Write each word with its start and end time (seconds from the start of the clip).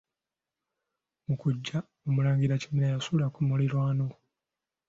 Mu 1.25 1.35
kujja, 1.41 1.77
omulangira 2.07 2.61
Kimera 2.61 2.93
yasula 2.93 3.25
ku 3.33 3.39
muliraano. 3.47 4.07